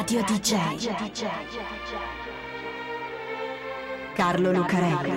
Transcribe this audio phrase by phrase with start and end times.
[0.00, 0.56] Radio DJ.
[4.14, 5.10] Carlo Lucarelli.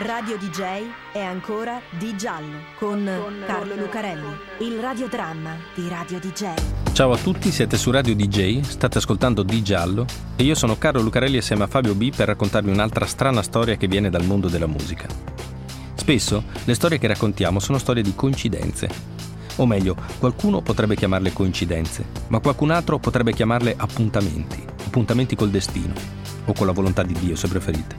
[0.00, 0.60] Radio DJ
[1.12, 3.08] è ancora Di Giallo con
[3.46, 6.54] Carlo Lucarelli, il radiodramma di Radio DJ.
[6.92, 11.02] Ciao a tutti, siete su Radio DJ, state ascoltando Di Giallo e io sono Carlo
[11.02, 14.66] Lucarelli assieme a Fabio B per raccontarvi un'altra strana storia che viene dal mondo della
[14.66, 15.31] musica.
[16.02, 18.88] Spesso le storie che raccontiamo sono storie di coincidenze.
[19.54, 25.94] O meglio, qualcuno potrebbe chiamarle coincidenze, ma qualcun altro potrebbe chiamarle appuntamenti, appuntamenti col destino
[26.46, 27.94] o con la volontà di Dio se preferite.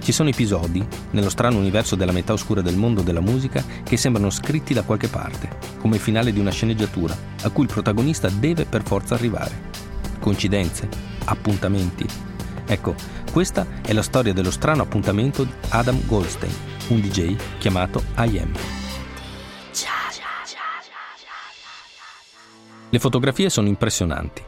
[0.00, 4.30] Ci sono episodi, nello strano universo della metà oscura del mondo della musica, che sembrano
[4.30, 8.64] scritti da qualche parte, come il finale di una sceneggiatura, a cui il protagonista deve
[8.64, 9.70] per forza arrivare.
[10.18, 10.88] Coincidenze?
[11.26, 12.06] Appuntamenti?
[12.64, 12.94] Ecco,
[13.30, 18.52] questa è la storia dello strano appuntamento di Adam Goldstein, un DJ chiamato I.M.
[22.90, 24.42] Le fotografie sono impressionanti.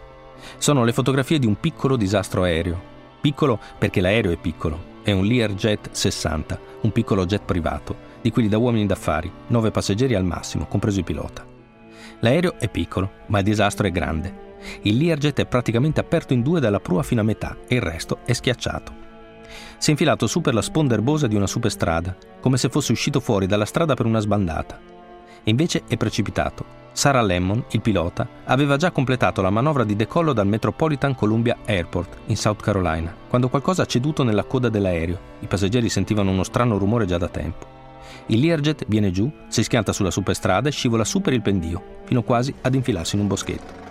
[0.59, 2.95] Sono le fotografie di un piccolo disastro aereo.
[3.20, 8.48] Piccolo perché l'aereo è piccolo, è un Learjet 60, un piccolo jet privato, di quelli
[8.48, 11.45] da uomini d'affari, nove passeggeri al massimo, compreso il pilota.
[12.21, 14.45] L'aereo è piccolo, ma il disastro è grande.
[14.83, 18.19] Il Learjet è praticamente aperto in due dalla prua fino a metà e il resto
[18.25, 19.06] è schiacciato.
[19.79, 23.21] Si è infilato su per la sponda erbosa di una superstrada, come se fosse uscito
[23.21, 24.79] fuori dalla strada per una sbandata.
[25.45, 30.33] E invece è precipitato Sarah Lemon, il pilota, aveva già completato la manovra di decollo
[30.33, 35.19] dal Metropolitan Columbia Airport in South Carolina, quando qualcosa ha ceduto nella coda dell'aereo.
[35.41, 37.67] I passeggeri sentivano uno strano rumore già da tempo.
[38.29, 42.23] Il Learjet viene giù, si schianta sulla superstrada e scivola su per il pendio, fino
[42.23, 43.86] quasi ad infilarsi in un boschetto.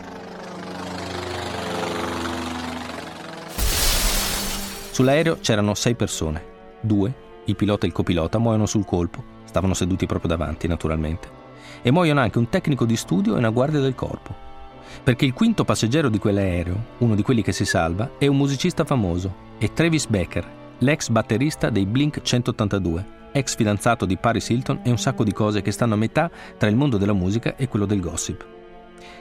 [4.96, 6.42] Sull'aereo c'erano sei persone.
[6.80, 7.14] Due,
[7.46, 9.22] il pilota e il copilota, muoiono sul colpo.
[9.44, 11.44] Stavano seduti proprio davanti, naturalmente
[11.82, 14.34] e muoiono anche un tecnico di studio e una guardia del corpo.
[15.04, 18.86] Perché il quinto passeggero di quell'aereo, uno di quelli che si salva, è un musicista
[18.86, 20.50] famoso, è Travis Becker,
[20.80, 25.62] l'ex batterista dei Blink 182, ex fidanzato di Paris Hilton e un sacco di cose
[25.62, 28.55] che stanno a metà tra il mondo della musica e quello del gossip.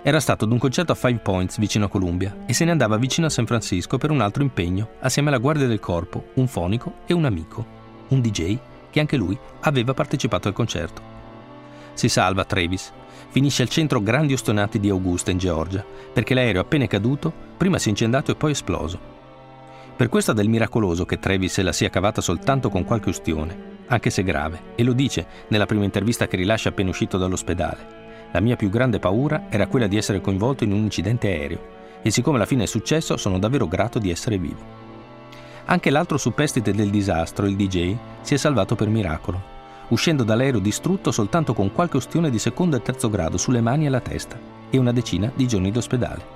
[0.03, 2.97] Era stato ad un concerto a Five Points vicino a Columbia e se ne andava
[2.97, 6.97] vicino a San Francisco per un altro impegno, assieme alla guardia del corpo, un fonico
[7.07, 7.65] e un amico,
[8.09, 8.59] un DJ
[8.91, 11.03] che anche lui aveva partecipato al concerto.
[11.95, 12.93] Si salva Travis.
[13.31, 17.89] Finisce al centro grandi ostonati di Augusta in Georgia, perché l'aereo appena caduto, prima si
[17.89, 18.99] è incendato e poi esploso.
[19.97, 24.11] Per questo del miracoloso che Travis se la sia cavata soltanto con qualche ustione, anche
[24.11, 28.04] se grave, e lo dice nella prima intervista che rilascia appena uscito dall'ospedale.
[28.35, 31.61] La mia più grande paura era quella di essere coinvolto in un incidente aereo,
[32.03, 34.83] e siccome alla fine è successo sono davvero grato di essere vivo.
[35.67, 39.41] Anche l'altro superstite del disastro, il DJ, si è salvato per miracolo,
[39.91, 43.89] uscendo dall'aereo distrutto soltanto con qualche ustione di secondo e terzo grado sulle mani e
[43.89, 44.37] la testa
[44.69, 46.27] e una decina di giorni d'ospedale.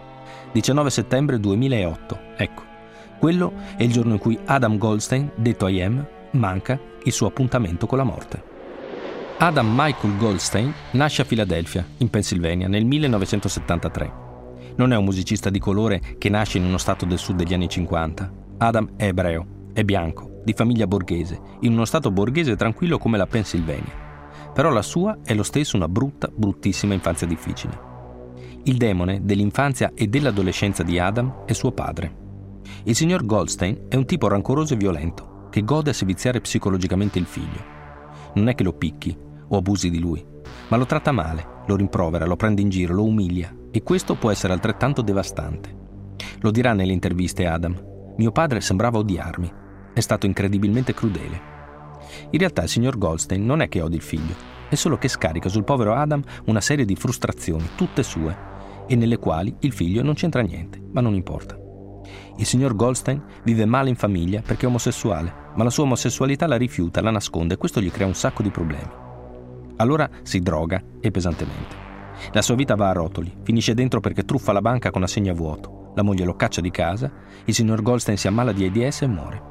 [0.53, 2.63] 19 settembre 2008, ecco,
[3.19, 7.99] quello è il giorno in cui Adam Goldstein, detto IM, manca il suo appuntamento con
[7.99, 8.48] la morte.
[9.41, 14.13] Adam Michael Goldstein nasce a Filadelfia, in Pennsylvania, nel 1973.
[14.75, 17.69] Non è un musicista di colore che nasce in uno stato del sud degli anni
[17.69, 18.33] 50.
[18.59, 23.29] Adam è ebreo, è bianco, di famiglia borghese, in uno stato borghese tranquillo come la
[23.29, 24.51] Pennsylvania.
[24.53, 27.79] Però la sua è lo stesso una brutta, bruttissima infanzia difficile.
[28.65, 32.13] Il demone dell'infanzia e dell'adolescenza di Adam è suo padre.
[32.83, 37.27] Il signor Goldstein è un tipo rancoroso e violento, che gode a seviziare psicologicamente il
[37.27, 37.77] figlio.
[38.35, 40.25] Non è che lo picchi o abusi di lui,
[40.69, 44.31] ma lo tratta male, lo rimprovera, lo prende in giro, lo umilia e questo può
[44.31, 45.77] essere altrettanto devastante.
[46.41, 48.15] Lo dirà nelle interviste Adam.
[48.17, 49.53] Mio padre sembrava odiarmi,
[49.93, 51.57] è stato incredibilmente crudele.
[52.31, 54.35] In realtà il signor Goldstein non è che odi il figlio,
[54.69, 58.37] è solo che scarica sul povero Adam una serie di frustrazioni, tutte sue,
[58.87, 61.59] e nelle quali il figlio non c'entra niente, ma non importa.
[62.37, 66.57] Il signor Goldstein vive male in famiglia perché è omosessuale, ma la sua omosessualità la
[66.57, 69.07] rifiuta, la nasconde e questo gli crea un sacco di problemi.
[69.79, 71.87] Allora si droga e pesantemente.
[72.33, 75.35] La sua vita va a rotoli, finisce dentro perché truffa la banca con assegno a
[75.35, 77.11] vuoto, la moglie lo caccia di casa,
[77.45, 79.43] il signor Goldstein si ammala di AIDS e muore.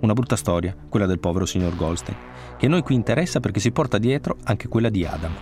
[0.00, 2.16] Una brutta storia, quella del povero signor Goldstein,
[2.56, 5.32] che a noi qui interessa perché si porta dietro anche quella di Adam.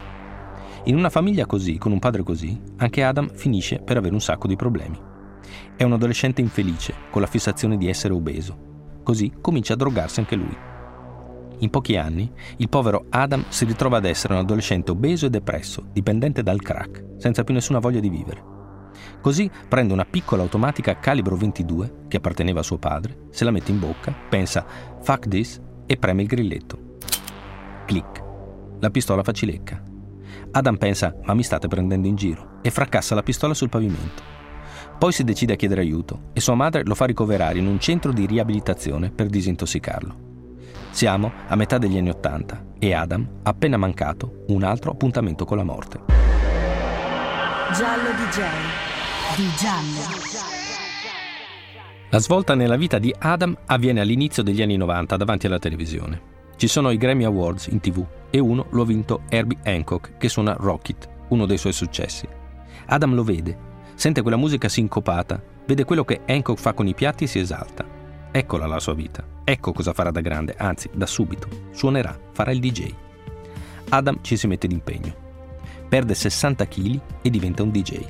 [0.85, 4.47] In una famiglia così, con un padre così, anche Adam finisce per avere un sacco
[4.47, 4.99] di problemi.
[5.77, 9.01] È un adolescente infelice, con la fissazione di essere obeso.
[9.03, 10.57] Così comincia a drogarsi anche lui.
[11.59, 15.87] In pochi anni, il povero Adam si ritrova ad essere un adolescente obeso e depresso,
[15.93, 18.55] dipendente dal crack, senza più nessuna voglia di vivere.
[19.21, 23.71] Così prende una piccola automatica calibro 22 che apparteneva a suo padre, se la mette
[23.71, 24.65] in bocca, pensa
[25.03, 26.79] fuck this e preme il grilletto.
[28.81, 29.83] La pistola fa cilecca.
[30.51, 34.23] Adam pensa, ma mi state prendendo in giro, e fracassa la pistola sul pavimento.
[34.99, 38.13] Poi si decide a chiedere aiuto e sua madre lo fa ricoverare in un centro
[38.13, 40.36] di riabilitazione per disintossicarlo.
[40.97, 45.59] Siamo a metà degli anni Ottanta e Adam ha appena mancato un altro appuntamento con
[45.59, 46.01] la morte.
[47.75, 48.41] Giallo DJ.
[49.37, 50.01] Di giallo.
[52.09, 56.19] La svolta nella vita di Adam avviene all'inizio degli anni 90 davanti alla televisione.
[56.57, 60.31] Ci sono i Grammy Awards in tv e uno lo ha vinto Herbie Hancock che
[60.31, 62.27] suona Rocket, uno dei suoi successi.
[62.87, 63.59] Adam lo vede,
[63.97, 67.96] sente quella musica sincopata, vede quello che Hancock fa con i piatti e si esalta.
[68.37, 71.49] Eccola la sua vita, ecco cosa farà da grande, anzi da subito.
[71.71, 72.93] Suonerà, farà il DJ.
[73.89, 75.15] Adam ci si mette d'impegno.
[75.89, 78.05] Perde 60 kg e diventa un DJ.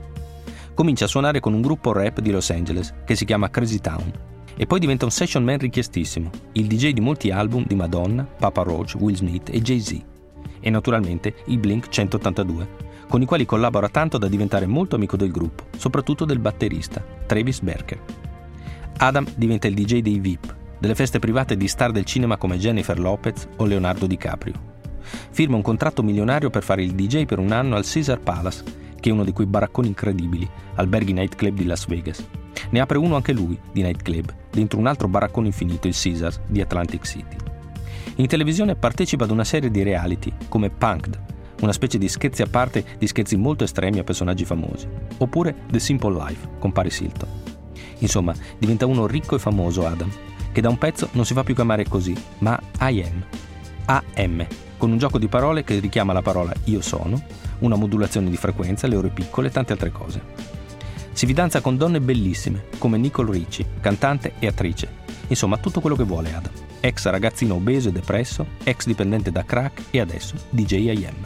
[0.74, 4.12] Comincia a suonare con un gruppo rap di Los Angeles che si chiama Crazy Town
[4.56, 8.62] e poi diventa un session man richiestissimo, il DJ di molti album di Madonna, Papa
[8.62, 9.96] Roach, Will Smith e Jay-Z.
[10.58, 12.68] E naturalmente i Blink 182,
[13.08, 17.60] con i quali collabora tanto da diventare molto amico del gruppo, soprattutto del batterista, Travis
[17.60, 18.25] Berker.
[18.98, 22.98] Adam diventa il DJ dei VIP, delle feste private di star del cinema come Jennifer
[22.98, 24.74] Lopez o Leonardo DiCaprio.
[25.30, 28.64] Firma un contratto milionario per fare il DJ per un anno al Caesar Palace,
[28.98, 32.26] che è uno di quei baracconi incredibili, alberghi nightclub di Las Vegas.
[32.70, 36.62] Ne apre uno anche lui, di nightclub, dentro un altro baraccone infinito, il Caesars, di
[36.62, 37.36] Atlantic City.
[38.16, 41.20] In televisione partecipa ad una serie di reality, come Punked,
[41.60, 44.88] una specie di scherzi a parte di scherzi molto estremi a personaggi famosi,
[45.18, 47.35] oppure The Simple Life, con Paris Hilton.
[47.98, 50.10] Insomma, diventa uno ricco e famoso Adam,
[50.52, 53.24] che da un pezzo non si fa più chiamare così, ma I am.
[53.86, 54.46] AM,
[54.76, 57.22] con un gioco di parole che richiama la parola io sono,
[57.60, 60.20] una modulazione di frequenza, le ore piccole e tante altre cose.
[61.12, 65.04] Si fidanza con donne bellissime, come Nicole Ricci, cantante e attrice.
[65.28, 66.52] Insomma, tutto quello che vuole Adam.
[66.80, 71.16] Ex ragazzino obeso e depresso, ex dipendente da crack e adesso DJ IM.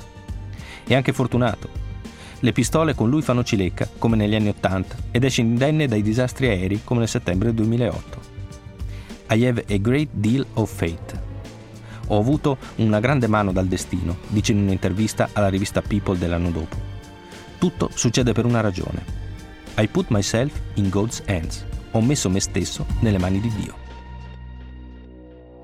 [0.84, 1.90] È anche fortunato.
[2.43, 6.49] Le pistole con lui fanno cilecca, come negli anni Ottanta, ed esce indenne dai disastri
[6.49, 8.21] aerei, come nel settembre 2008.
[9.31, 11.29] I have a great deal of fate.
[12.07, 16.77] Ho avuto una grande mano dal destino, dice in un'intervista alla rivista People dell'anno dopo.
[17.59, 19.05] Tutto succede per una ragione.
[19.77, 21.65] I put myself in God's hands.
[21.93, 23.75] Ho messo me stesso nelle mani di Dio.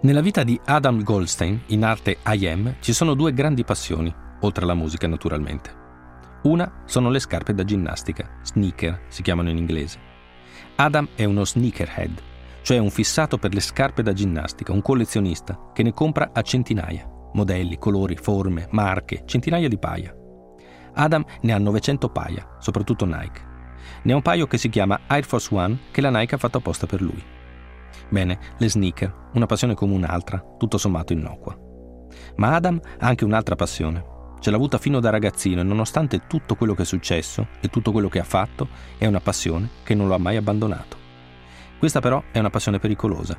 [0.02, 4.64] Nella vita di Adam Goldstein, in arte I Am, ci sono due grandi passioni, oltre
[4.64, 5.75] alla musica naturalmente.
[6.42, 9.98] Una sono le scarpe da ginnastica, sneaker si chiamano in inglese.
[10.76, 12.22] Adam è uno sneakerhead,
[12.62, 17.08] cioè un fissato per le scarpe da ginnastica, un collezionista che ne compra a centinaia,
[17.32, 20.14] modelli, colori, forme, marche, centinaia di paia.
[20.94, 23.54] Adam ne ha 900 paia, soprattutto Nike.
[24.02, 26.58] Ne ha un paio che si chiama Air Force One che la Nike ha fatto
[26.58, 27.22] apposta per lui.
[28.08, 31.56] Bene, le sneaker, una passione come un'altra, tutto sommato innocua.
[32.36, 34.14] Ma Adam ha anche un'altra passione.
[34.38, 37.92] Ce l'ha avuta fino da ragazzino e nonostante tutto quello che è successo e tutto
[37.92, 38.68] quello che ha fatto,
[38.98, 40.96] è una passione che non lo ha mai abbandonato.
[41.78, 43.36] Questa però è una passione pericolosa,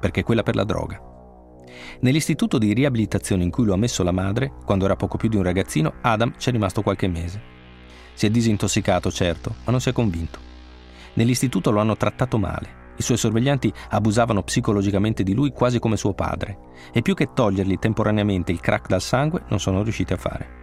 [0.00, 1.00] perché è quella per la droga.
[2.00, 5.36] Nell'istituto di riabilitazione in cui lo ha messo la madre, quando era poco più di
[5.36, 7.52] un ragazzino, Adam ci è rimasto qualche mese
[8.14, 10.38] si è disintossicato, certo, ma non si è convinto.
[11.14, 12.80] Nell'istituto lo hanno trattato male.
[12.96, 16.58] I suoi sorveglianti abusavano psicologicamente di lui quasi come suo padre
[16.92, 20.60] e più che togliergli temporaneamente il crack dal sangue non sono riusciti a fare.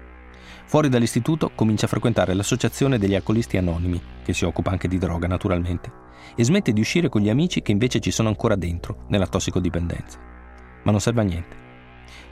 [0.66, 5.28] Fuori dall'istituto comincia a frequentare l'associazione degli alcolisti anonimi, che si occupa anche di droga
[5.28, 5.92] naturalmente,
[6.36, 10.20] e smette di uscire con gli amici che invece ci sono ancora dentro, nella tossicodipendenza.
[10.84, 11.56] Ma non serve a niente.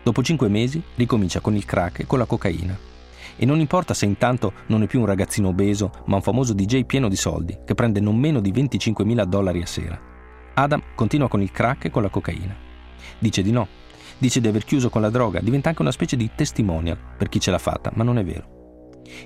[0.03, 2.95] Dopo cinque mesi ricomincia con il crack e con la cocaina
[3.37, 6.83] e non importa se intanto non è più un ragazzino obeso, ma un famoso DJ
[6.83, 9.99] pieno di soldi, che prende non meno di 25.000 dollari a sera.
[10.55, 12.55] Adam continua con il crack e con la cocaina.
[13.19, 13.67] Dice di no.
[14.17, 17.39] Dice di aver chiuso con la droga, diventa anche una specie di testimonial per chi
[17.39, 18.55] ce l'ha fatta, ma non è vero.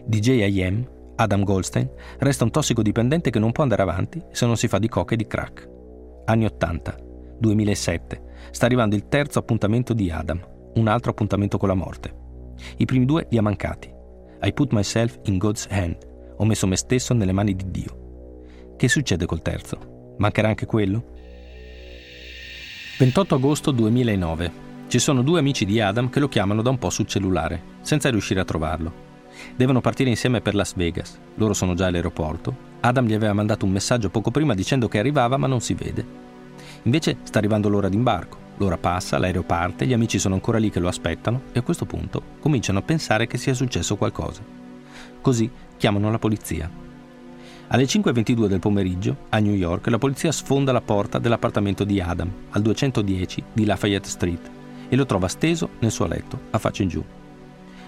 [0.06, 1.90] DJ IM, Adam Goldstein,
[2.20, 5.18] resta un tossicodipendente che non può andare avanti se non si fa di coca e
[5.18, 5.70] di crack.
[6.26, 6.98] Anni 80,
[7.40, 12.14] 2007, sta arrivando il terzo appuntamento di Adam, un altro appuntamento con la morte.
[12.78, 14.00] I primi due li ha mancati.
[14.44, 15.98] I put myself in God's hand.
[16.38, 18.44] Ho messo me stesso nelle mani di Dio.
[18.76, 20.16] Che succede col terzo?
[20.18, 21.04] Mancherà anche quello?
[22.98, 24.70] 28 agosto 2009.
[24.88, 28.10] Ci sono due amici di Adam che lo chiamano da un po' sul cellulare, senza
[28.10, 28.92] riuscire a trovarlo.
[29.56, 31.20] Devono partire insieme per Las Vegas.
[31.36, 32.70] Loro sono già all'aeroporto.
[32.80, 36.04] Adam gli aveva mandato un messaggio poco prima dicendo che arrivava ma non si vede.
[36.84, 38.38] Invece sta arrivando l'ora d'imbarco.
[38.62, 41.86] L'ora passa, l'aereo parte, gli amici sono ancora lì che lo aspettano e a questo
[41.86, 44.44] punto cominciano a pensare che sia successo qualcosa.
[45.20, 46.70] Così chiamano la polizia.
[47.70, 52.32] Alle 5.22 del pomeriggio, a New York, la polizia sfonda la porta dell'appartamento di Adam,
[52.52, 54.52] al 210 di Lafayette Street,
[54.90, 57.04] e lo trova steso nel suo letto, a faccia in giù.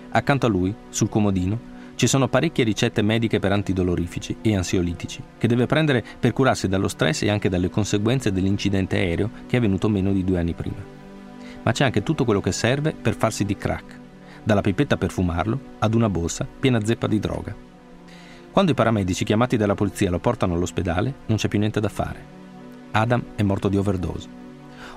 [0.10, 1.60] Accanto a lui, sul comodino,
[2.03, 6.89] ci sono parecchie ricette mediche per antidolorifici e ansiolitici che deve prendere per curarsi dallo
[6.89, 10.83] stress e anche dalle conseguenze dell'incidente aereo che è venuto meno di due anni prima.
[11.63, 13.98] Ma c'è anche tutto quello che serve per farsi di crack,
[14.43, 17.55] dalla pipetta per fumarlo ad una borsa piena zeppa di droga.
[18.51, 22.22] Quando i paramedici chiamati dalla polizia lo portano all'ospedale, non c'è più niente da fare.
[22.91, 24.27] Adam è morto di overdose.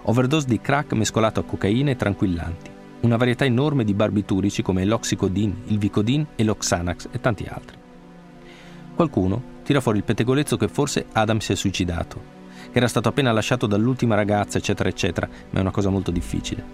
[0.02, 5.62] Overdose di crack mescolato a cocaina e tranquillanti una varietà enorme di barbiturici come l'oxicodin,
[5.66, 7.76] il vicodin e l'oxanax e tanti altri.
[8.94, 12.34] Qualcuno tira fuori il pettegolezzo che forse Adam si è suicidato,
[12.70, 16.64] che era stato appena lasciato dall'ultima ragazza, eccetera, eccetera, ma è una cosa molto difficile.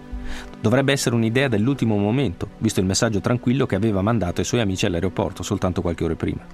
[0.60, 4.86] Dovrebbe essere un'idea dell'ultimo momento, visto il messaggio tranquillo che aveva mandato ai suoi amici
[4.86, 6.44] all'aeroporto soltanto qualche ora prima.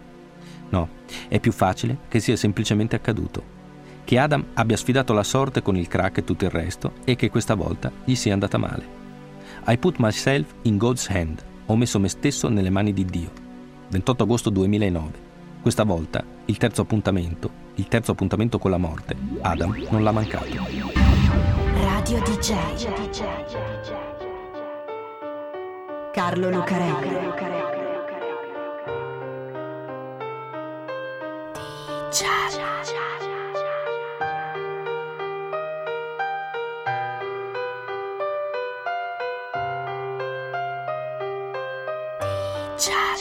[0.71, 0.89] No,
[1.29, 3.57] è più facile che sia semplicemente accaduto.
[4.05, 7.31] Che Adam abbia sfidato la sorte con il crack e tutto il resto e che
[7.31, 8.98] questa volta gli sia andata male.
[9.71, 11.45] I put myself in God's hand.
[11.67, 13.31] Ho messo me stesso nelle mani di Dio.
[13.91, 15.27] 28 agosto 2009.
[15.61, 20.47] Questa volta, il terzo appuntamento, il terzo appuntamento con la morte, Adam non l'ha mancato.
[21.75, 22.55] Radio DJ.
[26.15, 27.11] Carlo Lucarelli.
[31.53, 32.78] DJ.
[42.79, 43.17] 恰